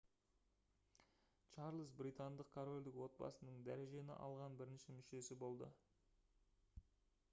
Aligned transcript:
чарльз 1.57 1.91
британдық 1.99 2.49
корольдік 2.57 2.97
отбасының 3.09 3.61
дәрежені 3.69 4.17
алған 4.29 4.57
бірінші 4.63 4.97
мүшесі 5.01 5.37
болды 5.45 5.69